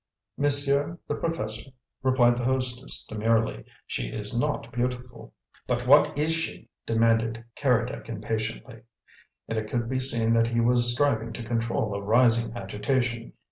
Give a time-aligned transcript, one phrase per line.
[0.35, 1.69] "Monsieur the Professor,"
[2.01, 5.31] replied the hostess demurely, "she is not beautiful."
[5.67, 8.81] "But what is she?" demanded Keredec impatiently;
[9.47, 13.33] and it could be seen that he was striving to control a rising agitation.